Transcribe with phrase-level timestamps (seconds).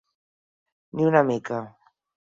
[0.95, 1.65] Ni una mica.